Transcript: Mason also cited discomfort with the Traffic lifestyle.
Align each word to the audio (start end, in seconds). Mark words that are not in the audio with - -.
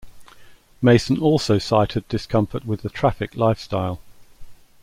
Mason 0.81 1.19
also 1.19 1.59
cited 1.59 2.07
discomfort 2.07 2.65
with 2.65 2.81
the 2.81 2.89
Traffic 2.89 3.35
lifestyle. 3.37 3.99